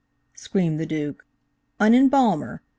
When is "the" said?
0.79-0.85